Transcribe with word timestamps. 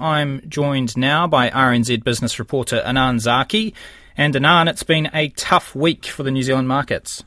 I'm 0.00 0.48
joined 0.48 0.96
now 0.96 1.26
by 1.26 1.50
RNZ 1.50 2.04
business 2.04 2.38
reporter 2.38 2.80
Anan 2.86 3.18
Zaki. 3.18 3.74
And 4.16 4.36
Anan, 4.36 4.68
it's 4.68 4.84
been 4.84 5.10
a 5.12 5.30
tough 5.30 5.74
week 5.74 6.06
for 6.06 6.22
the 6.22 6.30
New 6.30 6.44
Zealand 6.44 6.68
markets. 6.68 7.24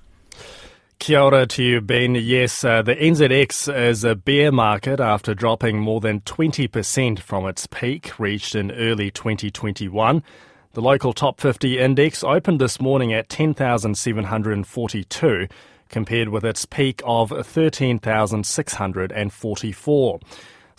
Kia 0.98 1.20
ora 1.20 1.46
to 1.48 1.62
you, 1.62 1.82
Ben. 1.82 2.16
Yes, 2.16 2.64
uh, 2.64 2.82
the 2.82 2.96
NZX 2.96 3.90
is 3.90 4.06
a 4.06 4.16
bear 4.16 4.54
market 4.54 5.02
after 5.02 5.34
dropping 5.34 5.82
more 5.82 6.00
than 6.00 6.22
20% 6.22 7.20
from 7.20 7.46
its 7.46 7.68
peak 7.68 8.18
reached 8.18 8.56
in 8.56 8.72
early 8.72 9.12
2021. 9.12 10.24
The 10.72 10.82
local 10.82 11.12
top 11.12 11.42
50 11.42 11.78
index 11.78 12.24
opened 12.24 12.62
this 12.62 12.80
morning 12.80 13.12
at 13.12 13.28
10,742, 13.28 15.48
compared 15.90 16.30
with 16.30 16.46
its 16.46 16.66
peak 16.66 17.02
of 17.04 17.32
13,644. 17.32 20.20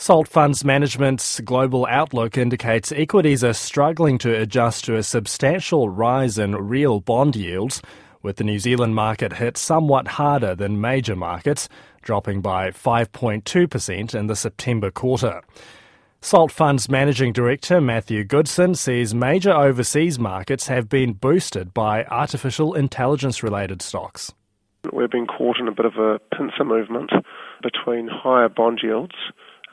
Salt 0.02 0.26
Funds 0.26 0.64
Management's 0.64 1.38
global 1.38 1.86
outlook 1.88 2.36
indicates 2.36 2.90
equities 2.90 3.44
are 3.44 3.52
struggling 3.52 4.18
to 4.18 4.36
adjust 4.36 4.84
to 4.84 4.96
a 4.96 5.02
substantial 5.04 5.88
rise 5.88 6.38
in 6.38 6.56
real 6.56 6.98
bond 6.98 7.36
yields 7.36 7.80
with 8.20 8.34
the 8.34 8.42
New 8.42 8.58
Zealand 8.58 8.96
market 8.96 9.34
hit 9.34 9.56
somewhat 9.56 10.08
harder 10.08 10.56
than 10.56 10.80
major 10.80 11.14
markets, 11.14 11.68
dropping 12.02 12.40
by 12.40 12.70
5.2% 12.70 14.12
in 14.12 14.26
the 14.26 14.34
September 14.34 14.90
quarter. 14.90 15.40
Salt 16.20 16.50
Fund's 16.50 16.88
Managing 16.88 17.32
Director 17.32 17.80
Matthew 17.80 18.24
Goodson 18.24 18.74
says 18.74 19.14
major 19.14 19.52
overseas 19.52 20.18
markets 20.18 20.66
have 20.66 20.88
been 20.88 21.12
boosted 21.12 21.72
by 21.72 22.02
artificial 22.06 22.74
intelligence 22.74 23.44
related 23.44 23.80
stocks. 23.80 24.32
We've 24.92 25.08
been 25.08 25.28
caught 25.28 25.60
in 25.60 25.68
a 25.68 25.72
bit 25.72 25.86
of 25.86 25.94
a 25.94 26.18
pincer 26.36 26.64
movement 26.64 27.12
between 27.62 28.08
higher 28.08 28.48
bond 28.48 28.80
yields, 28.82 29.14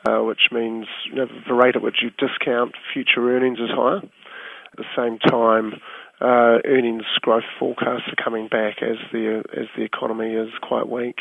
uh, 0.08 0.20
which 0.20 0.50
means 0.52 0.86
you 1.10 1.16
know, 1.16 1.28
the 1.48 1.54
rate 1.54 1.76
at 1.76 1.82
which 1.82 1.98
you 2.02 2.10
discount 2.12 2.74
future 2.94 3.36
earnings 3.36 3.60
is 3.60 3.70
higher. 3.70 3.98
At 3.98 4.78
the 4.78 4.86
same 4.96 5.18
time, 5.20 5.74
uh, 6.22 6.60
earnings 6.66 7.04
growth 7.22 7.44
forecasts 7.58 8.08
are 8.08 8.24
coming 8.24 8.48
back 8.48 8.82
as 8.82 8.98
the 9.12 9.44
as 9.56 9.68
the 9.78 9.84
economy 9.84 10.34
is 10.34 10.50
quite 10.62 10.90
weak. 10.90 11.20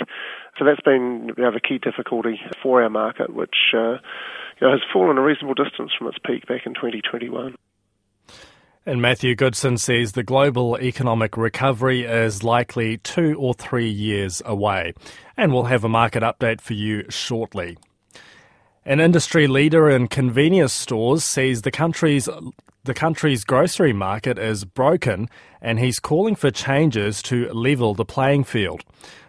So 0.59 0.65
that's 0.65 0.81
been 0.81 1.31
you 1.37 1.45
know, 1.45 1.53
the 1.53 1.61
key 1.61 1.79
difficulty 1.79 2.41
for 2.63 2.83
our 2.83 2.91
market, 2.91 3.35
which 3.35 3.57
uh, 3.75 3.99
you 4.61 4.67
know, 4.67 4.71
has 4.71 4.81
fallen 4.93 5.19
a 5.19 5.23
reasonable 5.23 5.55
distance 5.55 5.93
from 5.97 6.09
its 6.09 6.19
peak 6.25 6.47
back 6.47 6.63
in 6.67 6.75
2021. 6.75 7.55
And 8.87 9.03
Matthew 9.03 9.35
Goodson 9.35 9.77
says 9.77 10.13
the 10.13 10.23
global 10.23 10.79
economic 10.79 11.37
recovery 11.37 12.05
is 12.05 12.43
likely 12.43 12.97
two 12.97 13.37
or 13.39 13.53
three 13.53 13.89
years 13.89 14.41
away. 14.47 14.95
And 15.37 15.53
we'll 15.53 15.65
have 15.65 15.85
a 15.85 15.91
market 15.91 16.23
update 16.23 16.63
for 16.63 16.73
you 16.73 17.05
shortly. 17.11 17.77
An 18.89 19.01
industry 19.01 19.47
leader 19.47 19.91
in 19.91 20.09
convenience 20.09 20.73
stores 20.73 21.23
says 21.23 21.61
the 21.61 21.71
country's 21.71 22.27
the 22.85 22.95
country's 22.95 23.45
grocery 23.45 23.93
market 23.93 24.39
is 24.39 24.65
broken 24.65 25.29
and 25.61 25.79
he's 25.79 26.01
calling 26.01 26.35
for 26.35 26.51
changes 26.51 27.21
to 27.25 27.53
level 27.53 27.93
the 27.93 28.07
playing 28.07 28.45
field. 28.45 28.83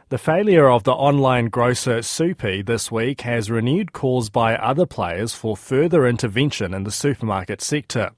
The 0.07 0.17
failure 0.17 0.69
of 0.69 0.85
the 0.85 0.93
online 0.93 1.49
grocer 1.49 1.97
Supie 1.99 2.65
this 2.65 2.89
week 2.89 3.19
has 3.21 3.51
renewed 3.51 3.91
calls 3.91 4.29
by 4.29 4.55
other 4.55 4.85
players 4.85 5.33
for 5.33 5.57
further 5.57 6.07
intervention 6.07 6.73
in 6.73 6.85
the 6.85 6.89
supermarket 6.89 7.61
sector. 7.61 8.11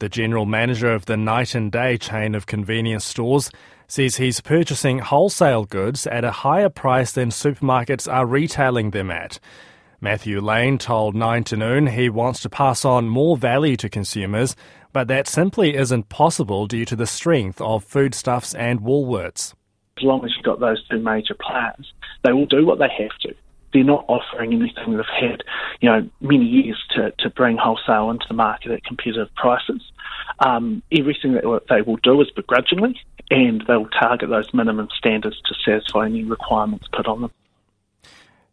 The 0.00 0.08
general 0.08 0.46
manager 0.46 0.92
of 0.92 1.06
the 1.06 1.16
night 1.16 1.54
and 1.54 1.70
day 1.70 1.96
chain 1.96 2.34
of 2.34 2.46
convenience 2.46 3.04
stores 3.04 3.52
says 3.86 4.16
he's 4.16 4.40
purchasing 4.40 4.98
wholesale 4.98 5.64
goods 5.64 6.08
at 6.08 6.24
a 6.24 6.32
higher 6.32 6.68
price 6.68 7.12
than 7.12 7.28
supermarkets 7.28 8.12
are 8.12 8.26
retailing 8.26 8.90
them 8.90 9.12
at. 9.12 9.38
Matthew 10.02 10.40
Lane 10.40 10.78
told 10.78 11.14
9 11.14 11.44
to 11.44 11.56
noon 11.56 11.86
he 11.86 12.08
wants 12.08 12.40
to 12.40 12.48
pass 12.48 12.84
on 12.84 13.08
more 13.08 13.36
value 13.36 13.76
to 13.76 13.88
consumers, 13.88 14.56
but 14.92 15.06
that 15.06 15.28
simply 15.28 15.76
isn't 15.76 16.08
possible 16.08 16.66
due 16.66 16.84
to 16.86 16.96
the 16.96 17.06
strength 17.06 17.60
of 17.60 17.84
foodstuffs 17.84 18.52
and 18.52 18.80
Woolworths. 18.80 19.54
As 19.98 20.02
long 20.02 20.24
as 20.24 20.32
you've 20.34 20.44
got 20.44 20.58
those 20.58 20.84
two 20.88 20.98
major 20.98 21.34
players, 21.34 21.92
they 22.24 22.32
will 22.32 22.46
do 22.46 22.66
what 22.66 22.80
they 22.80 22.88
have 22.98 23.16
to. 23.20 23.32
They're 23.72 23.84
not 23.84 24.04
offering 24.08 24.52
anything 24.52 24.96
they've 24.96 25.06
had, 25.20 25.44
you 25.80 25.88
know, 25.88 26.10
many 26.20 26.46
years 26.46 26.82
to, 26.96 27.12
to 27.20 27.30
bring 27.30 27.56
wholesale 27.56 28.10
into 28.10 28.26
the 28.26 28.34
market 28.34 28.72
at 28.72 28.82
competitive 28.82 29.32
prices. 29.36 29.82
Um, 30.40 30.82
everything 30.90 31.34
that 31.34 31.62
they 31.68 31.82
will 31.82 31.98
do 32.02 32.20
is 32.20 32.30
begrudgingly, 32.32 33.00
and 33.30 33.62
they'll 33.68 33.86
target 33.86 34.30
those 34.30 34.52
minimum 34.52 34.88
standards 34.98 35.40
to 35.42 35.54
satisfy 35.64 36.06
any 36.06 36.24
requirements 36.24 36.88
put 36.92 37.06
on 37.06 37.20
them. 37.20 37.30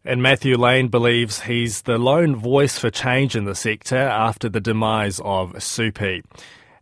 And 0.05 0.23
Matthew 0.23 0.55
Lane 0.55 0.87
believes 0.87 1.41
he's 1.41 1.81
the 1.81 1.97
lone 1.97 2.35
voice 2.35 2.79
for 2.79 2.89
change 2.89 3.35
in 3.35 3.43
the 3.43 3.55
sector 3.55 3.97
after 3.97 4.47
the 4.47 4.61
demise 4.61 5.19
of 5.19 5.53
Supie. 5.55 6.23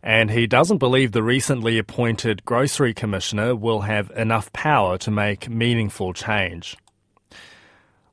And 0.04 0.30
he 0.30 0.46
doesn't 0.46 0.78
believe 0.78 1.10
the 1.10 1.24
recently 1.24 1.78
appointed 1.78 2.44
Grocery 2.44 2.94
Commissioner 2.94 3.56
will 3.56 3.80
have 3.80 4.12
enough 4.12 4.52
power 4.52 4.96
to 4.98 5.10
make 5.10 5.50
meaningful 5.50 6.12
change. 6.12 6.76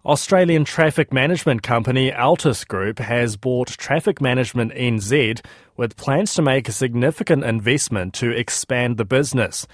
Australian 0.04 0.66
traffic 0.66 1.14
management 1.14 1.62
company 1.62 2.12
Altus 2.12 2.68
Group 2.68 2.98
has 3.00 3.38
bought 3.38 3.70
Traffic 3.70 4.20
Management 4.22 4.72
NZ 4.74 5.44
with 5.78 5.98
plans 5.98 6.34
to 6.34 6.42
make 6.42 6.68
a 6.68 6.72
significant 6.72 7.44
investment 7.44 8.14
to 8.16 8.32
expand 8.32 8.98
the 8.98 9.06
business. 9.06 9.68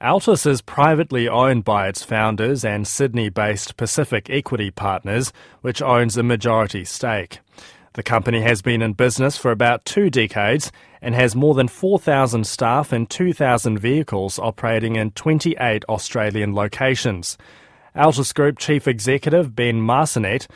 Altus 0.00 0.46
is 0.46 0.60
privately 0.60 1.28
owned 1.28 1.64
by 1.64 1.88
its 1.88 2.04
founders 2.04 2.64
and 2.64 2.86
Sydney 2.86 3.30
based 3.30 3.76
Pacific 3.76 4.30
Equity 4.30 4.70
Partners, 4.70 5.32
which 5.60 5.82
owns 5.82 6.16
a 6.16 6.22
majority 6.22 6.84
stake. 6.84 7.40
The 7.94 8.04
company 8.04 8.40
has 8.42 8.62
been 8.62 8.80
in 8.80 8.92
business 8.92 9.36
for 9.36 9.50
about 9.50 9.84
two 9.84 10.08
decades 10.08 10.70
and 11.02 11.16
has 11.16 11.34
more 11.34 11.54
than 11.54 11.66
4,000 11.66 12.46
staff 12.46 12.92
and 12.92 13.10
2,000 13.10 13.80
vehicles 13.80 14.38
operating 14.38 14.94
in 14.94 15.10
28 15.10 15.84
Australian 15.88 16.54
locations. 16.54 17.36
Altus 17.96 18.32
Group 18.32 18.56
Chief 18.56 18.86
Executive 18.86 19.56
Ben 19.56 19.80
Marcinet 19.80 20.46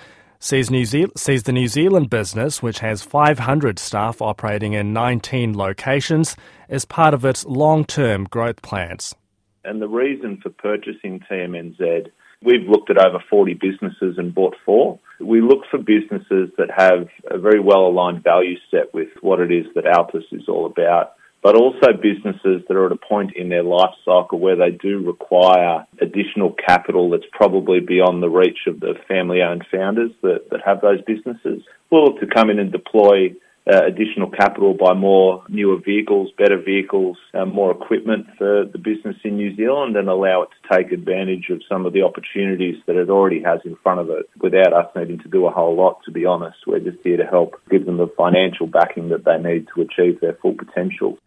New 0.53 0.85
Ze- 0.85 1.07
the 1.07 1.53
New 1.53 1.67
Zealand 1.67 2.11
business, 2.11 2.63
which 2.63 2.79
has 2.79 3.03
500 3.03 3.81
staff 3.81 4.23
operating 4.23 4.75
in 4.75 4.93
19 4.93 5.57
locations, 5.57 6.37
is 6.69 6.85
part 6.85 7.13
of 7.13 7.25
its 7.25 7.45
long 7.45 7.85
term 7.85 8.25
growth 8.25 8.63
plans. 8.63 9.17
And 9.65 9.81
the 9.81 9.89
reason 9.89 10.39
for 10.43 10.51
purchasing 10.51 11.21
TMNZ, 11.31 12.11
we've 12.43 12.69
looked 12.69 12.91
at 12.91 12.99
over 12.99 13.23
40 13.31 13.55
businesses 13.55 14.19
and 14.19 14.35
bought 14.35 14.57
four. 14.65 14.99
We 15.21 15.41
look 15.41 15.61
for 15.71 15.79
businesses 15.79 16.51
that 16.59 16.71
have 16.77 17.09
a 17.31 17.39
very 17.39 17.61
well 17.61 17.87
aligned 17.87 18.25
value 18.25 18.57
set 18.71 18.93
with 18.93 19.09
what 19.21 19.41
it 19.41 19.53
is 19.53 19.67
that 19.75 19.85
Altus 19.85 20.25
is 20.33 20.49
all 20.49 20.67
about, 20.67 21.13
but 21.43 21.55
also 21.55 21.93
businesses 21.93 22.63
that 22.67 22.77
are 22.77 22.87
at 22.87 22.93
a 22.93 22.97
point 22.97 23.37
in 23.37 23.49
their 23.49 23.63
life 23.63 23.95
cycle 24.05 24.39
where 24.39 24.57
they 24.57 24.71
do 24.71 25.05
require 25.05 25.87
additional 26.01 26.53
capital 26.53 27.11
that's 27.11 27.27
probably 27.33 27.81
beyond 27.81 28.23
the 28.23 28.31
reach 28.31 28.67
of 28.67 28.81
the 28.81 28.95
family 29.07 29.43
owned 29.43 29.65
founders 29.71 30.11
that, 30.23 30.51
that 30.51 30.61
have 30.65 30.81
those 30.81 31.03
businesses. 31.03 31.63
We'll 31.91 32.05
look 32.05 32.21
to 32.21 32.27
come 32.27 32.51
in 32.51 32.59
and 32.59 32.73
deploy 32.73 33.35
uh, 33.71 33.85
additional 33.85 34.29
capital 34.29 34.75
by 34.75 34.93
more 34.93 35.45
newer 35.49 35.77
vehicles, 35.79 36.31
better 36.37 36.61
vehicles, 36.61 37.17
uh, 37.35 37.45
more 37.45 37.71
equipment 37.71 38.27
for 38.37 38.65
the 38.65 38.79
business 38.79 39.17
in 39.25 39.37
New 39.37 39.55
Zealand 39.55 39.97
and 39.97 40.09
allow 40.09 40.43
it 40.43 40.49
to 40.51 40.77
take 40.77 40.91
advantage 40.91 41.49
of 41.51 41.63
some 41.69 41.87
of 41.87 41.93
the 41.93 42.03
opportunities 42.03 42.77
that 42.87 42.97
it 42.97 43.09
already 43.09 43.41
has 43.43 43.61
in 43.65 43.77
front 43.83 44.01
of 44.01 44.11
it 44.11 44.29
without 44.41 44.73
us 44.73 44.91
needing 44.97 45.21
to 45.21 45.29
do 45.29 45.47
a 45.47 45.51
whole 45.51 45.77
lot, 45.77 46.01
to 46.05 46.11
be 46.11 46.27
honest. 46.27 46.59
We're 46.67 46.81
just 46.81 46.99
here 47.05 47.17
to 47.17 47.27
help 47.27 47.55
give 47.71 47.87
them 47.87 47.99
the 47.99 48.09
financial 48.17 48.67
backing 48.67 49.11
that 49.11 49.25
they 49.25 49.39
need 49.39 49.69
to 49.75 49.83
achieve 49.83 50.21
their 50.21 50.35
full 50.35 50.55
potential. 50.55 51.19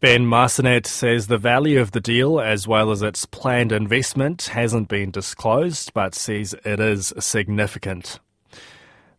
Ben 0.00 0.26
Marcinet 0.26 0.84
says 0.86 1.28
the 1.28 1.38
value 1.38 1.80
of 1.80 1.92
the 1.92 2.00
deal, 2.00 2.40
as 2.40 2.66
well 2.66 2.90
as 2.90 3.02
its 3.02 3.24
planned 3.24 3.70
investment, 3.70 4.50
hasn't 4.52 4.88
been 4.88 5.12
disclosed, 5.12 5.92
but 5.94 6.14
says 6.14 6.56
it 6.64 6.80
is 6.80 7.12
significant. 7.20 8.18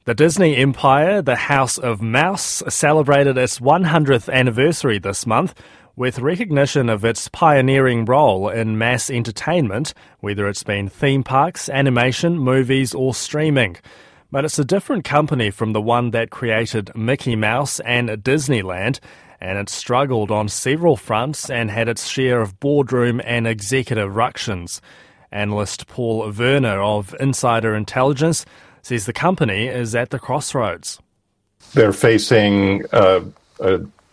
The 0.05 0.13
Disney 0.13 0.57
empire, 0.57 1.21
the 1.21 1.37
House 1.37 1.77
of 1.77 2.01
Mouse, 2.01 2.61
celebrated 2.67 3.37
its 3.37 3.59
100th 3.59 4.29
anniversary 4.29 4.99
this 4.99 5.25
month 5.25 5.55
with 5.95 6.19
recognition 6.19 6.89
of 6.89 7.05
its 7.05 7.29
pioneering 7.29 8.03
role 8.03 8.49
in 8.49 8.77
mass 8.77 9.09
entertainment, 9.09 9.93
whether 10.19 10.49
it's 10.49 10.63
been 10.63 10.89
theme 10.89 11.23
parks, 11.23 11.69
animation, 11.69 12.37
movies, 12.37 12.93
or 12.93 13.13
streaming. 13.13 13.77
But 14.29 14.43
it's 14.43 14.59
a 14.59 14.65
different 14.65 15.05
company 15.05 15.51
from 15.51 15.71
the 15.71 15.81
one 15.81 16.11
that 16.11 16.31
created 16.31 16.93
Mickey 16.97 17.37
Mouse 17.37 17.79
and 17.79 18.09
Disneyland, 18.09 18.99
and 19.39 19.57
it 19.57 19.69
struggled 19.69 20.31
on 20.31 20.49
several 20.49 20.97
fronts 20.97 21.49
and 21.49 21.71
had 21.71 21.87
its 21.87 22.09
share 22.09 22.41
of 22.41 22.59
boardroom 22.59 23.21
and 23.23 23.47
executive 23.47 24.17
ructions. 24.17 24.81
Analyst 25.31 25.87
Paul 25.87 26.29
Verna 26.29 26.73
of 26.73 27.15
Insider 27.21 27.73
Intelligence 27.73 28.45
says 28.83 29.05
the 29.05 29.13
company 29.13 29.67
is 29.67 29.95
at 29.95 30.11
the 30.11 30.19
crossroads. 30.19 30.99
They're 31.73 31.93
facing 31.93 32.83
a 32.91 33.23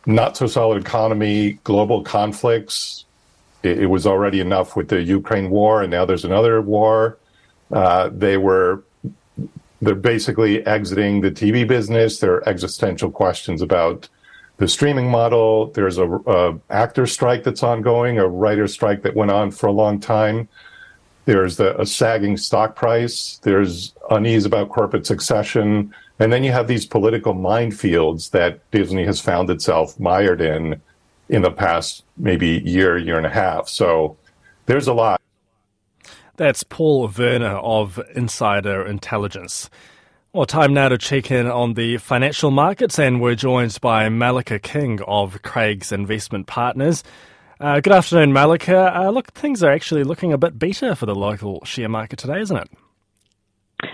not 0.07 0.37
so 0.37 0.47
solid 0.47 0.81
economy, 0.81 1.59
global 1.65 2.03
conflicts. 2.03 3.05
It, 3.63 3.81
it, 3.81 3.87
was 3.87 4.07
already 4.07 4.41
enough 4.41 4.77
with 4.77 4.89
the 4.89 5.03
Ukraine 5.03 5.51
war, 5.51 5.83
and 5.83 5.91
now 5.91 6.07
there's 6.07 6.25
another 6.25 6.63
war. 6.63 7.19
Uh, 7.71 8.09
they 8.11 8.39
were 8.39 8.83
they're 9.83 9.95
basically 9.95 10.65
exiting 10.67 11.21
the 11.21 11.31
TV 11.31 11.67
business. 11.67 12.19
There 12.19 12.35
are 12.35 12.49
existential 12.49 13.11
questions 13.11 13.63
about 13.63 14.09
the 14.59 14.69
streaming 14.69 15.11
model. 15.11 15.67
There's 15.73 15.99
a, 15.99 16.07
a 16.07 16.59
actor 16.71 17.07
strike 17.07 17.45
that's 17.45 17.63
ongoing, 17.63 18.19
a 18.19 18.29
writer 18.29 18.69
strike 18.69 19.03
that 19.03 19.17
went 19.17 19.31
on 19.31 19.51
for 19.51 19.67
a 19.67 19.73
long 19.73 20.01
time. 20.01 20.49
There's 21.25 21.57
the, 21.57 21.81
a 21.81 21.87
sagging 21.87 22.37
stock 22.37 22.77
price. 22.77 23.39
There's 23.43 23.95
unease 24.11 24.45
about 24.45 24.71
corporate 24.71 25.07
succession. 25.07 25.95
And 26.19 26.33
then 26.33 26.45
you 26.45 26.53
have 26.53 26.67
these 26.67 26.87
political 26.87 27.35
minefields 27.35 28.31
that 28.31 28.61
Disney 28.71 29.05
has 29.05 29.21
found 29.21 29.51
itself 29.51 29.99
mired 29.99 30.41
in 30.41 30.81
in 31.29 31.43
the 31.43 31.51
past 31.51 32.05
maybe 32.17 32.61
year, 32.65 32.99
year 32.99 33.17
and 33.17 33.27
a 33.27 33.31
half. 33.31 33.69
So 33.69 34.17
there's 34.67 34.89
a 34.89 34.93
lot. 34.93 35.21
That's 36.37 36.63
Paul 36.63 37.07
Verna 37.09 37.61
of 37.61 38.01
Insider 38.15 38.85
Intelligence. 38.85 39.71
Well, 40.33 40.47
time 40.47 40.73
now 40.73 40.89
to 40.89 40.97
check 40.97 41.31
in 41.31 41.47
on 41.47 41.75
the 41.75 41.99
financial 41.99 42.51
markets, 42.51 42.99
and 42.99 43.21
we're 43.21 43.35
joined 43.35 43.77
by 43.81 44.09
Malika 44.09 44.59
King 44.59 45.01
of 45.03 45.43
Craigs 45.43 45.93
Investment 45.93 46.47
Partners. 46.47 47.03
Uh, 47.61 47.79
good 47.79 47.93
afternoon, 47.93 48.33
Malika. 48.33 48.91
Uh, 48.97 49.11
look, 49.11 49.35
things 49.35 49.63
are 49.63 49.71
actually 49.71 50.03
looking 50.03 50.33
a 50.33 50.39
bit 50.39 50.59
better 50.59 50.95
for 50.95 51.05
the 51.05 51.15
local 51.15 51.63
share 51.67 51.91
market 51.91 52.19
today, 52.19 52.41
isn't 52.41 52.57
it? 52.57 52.71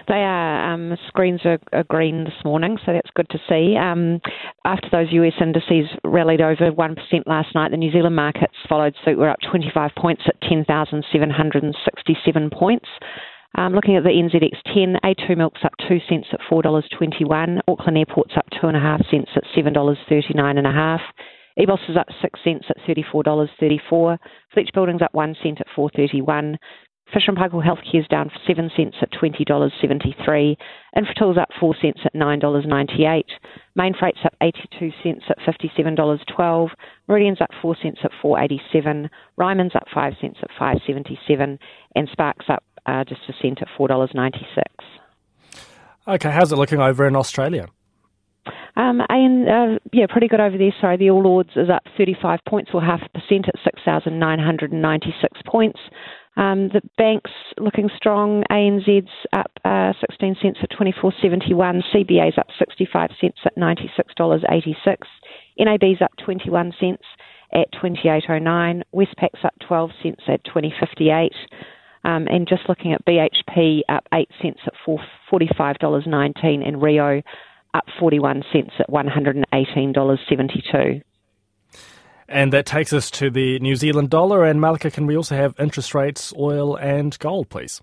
They 0.06 0.22
are. 0.22 0.72
Um, 0.72 0.96
screens 1.08 1.40
are, 1.44 1.58
are, 1.72 1.82
green 1.82 2.22
this 2.24 2.44
morning, 2.44 2.78
so 2.86 2.92
that's 2.92 3.10
good 3.16 3.28
to 3.30 3.38
see. 3.48 3.76
Um, 3.76 4.20
after 4.64 4.86
those 4.92 5.08
US 5.10 5.32
indices 5.40 5.90
rallied 6.04 6.40
over 6.40 6.70
1% 6.70 6.96
last 7.26 7.56
night, 7.56 7.72
the 7.72 7.76
New 7.76 7.90
Zealand 7.90 8.14
markets 8.14 8.54
followed 8.68 8.94
suit. 9.04 9.18
We're 9.18 9.30
up 9.30 9.40
25 9.50 9.90
points 9.98 10.22
at 10.28 10.40
10,767 10.48 12.50
points. 12.50 12.86
Um, 13.56 13.72
looking 13.72 13.96
at 13.96 14.04
the 14.04 14.10
NZX10, 14.10 15.00
A2 15.02 15.36
milk's 15.36 15.64
up 15.64 15.72
2 15.88 15.98
cents 16.08 16.28
at 16.32 16.38
$4.21. 16.50 17.58
Auckland 17.66 17.98
Airport's 17.98 18.36
up 18.36 18.46
2.5 18.62 19.10
cents 19.10 19.30
at 19.34 19.42
$7.39.5. 19.56 20.98
EBOS 21.58 21.90
is 21.90 21.96
up 21.96 22.08
6 22.20 22.40
cents 22.44 22.66
at 22.68 22.76
$34.34. 22.86 24.18
Fletch 24.52 24.70
Building's 24.74 25.02
up 25.02 25.14
1 25.14 25.36
cent 25.42 25.60
at 25.60 25.66
4.31. 25.76 26.56
Fisher 27.14 27.32
& 27.32 27.32
Paykel 27.32 27.64
Healthcare 27.64 28.00
is 28.00 28.08
down 28.08 28.30
7 28.46 28.70
cents 28.76 28.96
at 29.00 29.12
$20.73. 29.12 30.56
Infratil's 30.96 31.38
up 31.38 31.48
4 31.58 31.74
cents 31.80 32.00
at 32.04 32.14
$9.98. 32.14 33.22
Mainfreight's 33.76 34.18
up 34.24 34.34
82 34.40 34.90
cents 35.02 35.22
at 35.28 35.38
$57.12. 35.38 36.70
Meridian's 37.06 37.40
up 37.40 37.50
4 37.62 37.76
cents 37.80 38.00
at 38.02 38.10
4.87. 38.22 39.08
Ryman's 39.36 39.74
up 39.76 39.86
5 39.94 40.14
cents 40.20 40.38
at 40.42 40.50
5.77. 40.60 41.58
And 41.94 42.08
Spark's 42.10 42.46
up 42.48 42.64
uh, 42.86 43.04
just 43.04 43.22
a 43.28 43.32
cent 43.40 43.62
at 43.62 43.68
$4.96. 43.78 44.42
Okay, 46.08 46.30
how's 46.30 46.52
it 46.52 46.56
looking 46.56 46.80
over 46.80 47.06
in 47.06 47.16
Australia? 47.16 47.68
Um, 48.76 49.00
and 49.08 49.48
uh, 49.48 49.78
yeah, 49.92 50.06
pretty 50.08 50.28
good 50.28 50.40
over 50.40 50.58
there. 50.58 50.74
Sorry, 50.80 50.96
the 50.96 51.10
All 51.10 51.26
Ords 51.26 51.50
is 51.56 51.70
up 51.70 51.84
35 51.96 52.40
points 52.46 52.70
or 52.74 52.82
half 52.82 53.00
a 53.02 53.08
percent 53.08 53.48
at 53.48 53.54
6,996 53.64 55.40
points. 55.46 55.78
Um, 56.36 56.68
the 56.68 56.82
bank's 56.98 57.30
looking 57.56 57.88
strong. 57.96 58.44
ANZ's 58.50 59.08
up 59.32 59.50
uh, 59.64 59.94
16 60.00 60.36
cents 60.42 60.58
at 60.62 60.70
24.71. 60.70 61.82
CBA's 61.94 62.36
up 62.36 62.48
65 62.58 63.10
cents 63.18 63.38
at 63.46 63.56
96.86. 63.56 64.96
NAB's 65.58 66.02
up 66.02 66.12
21 66.22 66.74
cents 66.78 67.02
at 67.54 67.72
28.09. 67.72 68.82
Westpac's 68.92 69.40
up 69.44 69.54
12 69.66 69.90
cents 70.02 70.20
at 70.28 70.44
20.58. 70.44 71.30
Um, 72.04 72.28
and 72.28 72.46
just 72.46 72.68
looking 72.68 72.92
at 72.92 73.04
BHP 73.06 73.80
up 73.88 74.06
8 74.12 74.28
cents 74.40 74.60
at 74.66 74.74
$45.19 74.86 76.68
and 76.68 76.82
Rio 76.82 77.22
up 77.76 77.84
41 78.00 78.42
cents 78.52 78.72
at 78.78 78.88
$118.72. 78.88 81.02
And 82.28 82.52
that 82.52 82.66
takes 82.66 82.92
us 82.92 83.08
to 83.12 83.30
the 83.30 83.60
New 83.60 83.76
Zealand 83.76 84.10
dollar. 84.10 84.44
And 84.44 84.60
Malika, 84.60 84.90
can 84.90 85.06
we 85.06 85.16
also 85.16 85.36
have 85.36 85.54
interest 85.60 85.94
rates, 85.94 86.34
oil, 86.36 86.76
and 86.76 87.16
gold, 87.18 87.48
please? 87.48 87.80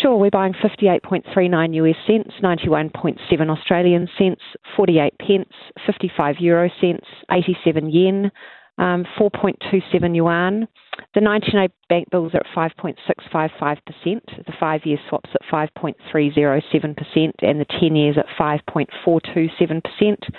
Sure, 0.00 0.16
we're 0.16 0.30
buying 0.30 0.54
58.39 0.54 1.74
US 1.74 1.96
cents, 2.06 2.30
91.7 2.42 3.50
Australian 3.50 4.08
cents, 4.18 4.40
48 4.76 5.12
pence, 5.18 5.52
55 5.86 6.36
euro 6.40 6.70
cents, 6.80 7.04
87 7.30 7.90
yen, 7.90 8.32
um, 8.78 9.04
4.27 9.18 10.16
yuan. 10.16 10.66
The 11.14 11.20
99 11.20 11.68
bank 11.88 12.10
bills 12.10 12.34
are 12.34 12.38
at 12.38 12.46
5.655%, 12.54 13.78
the 14.04 14.52
five 14.58 14.80
year 14.84 14.98
swaps 15.08 15.30
at 15.34 15.42
5.307%, 15.52 17.32
and 17.42 17.60
the 17.60 17.66
10 17.80 17.94
years 17.96 18.16
at 18.18 18.26
5.427%. 18.38 20.30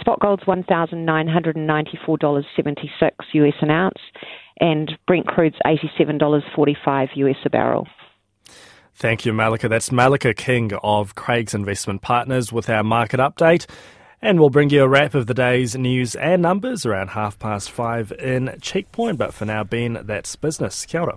Spot 0.00 0.20
gold's 0.20 0.44
$1,994.76 0.44 3.10
US 3.32 3.54
an 3.60 3.70
ounce, 3.70 3.98
and 4.60 4.96
Brent 5.06 5.26
crude's 5.26 5.56
$87.45 5.66 7.08
US 7.16 7.36
a 7.44 7.50
barrel. 7.50 7.88
Thank 8.94 9.24
you, 9.24 9.32
Malika. 9.32 9.68
That's 9.68 9.90
Malika 9.92 10.34
King 10.34 10.72
of 10.82 11.14
Craigs 11.14 11.54
Investment 11.54 12.02
Partners 12.02 12.52
with 12.52 12.68
our 12.68 12.82
market 12.82 13.20
update. 13.20 13.66
And 14.20 14.40
we'll 14.40 14.50
bring 14.50 14.70
you 14.70 14.82
a 14.82 14.88
wrap 14.88 15.14
of 15.14 15.26
the 15.26 15.34
day's 15.34 15.76
news 15.76 16.16
and 16.16 16.42
numbers 16.42 16.84
around 16.84 17.10
half 17.10 17.38
past 17.38 17.70
five 17.70 18.10
in 18.12 18.58
Checkpoint. 18.60 19.16
But 19.16 19.32
for 19.32 19.44
now, 19.44 19.62
Ben, 19.62 20.00
that's 20.04 20.34
business. 20.34 20.84
Kia 20.86 21.02
ora. 21.02 21.16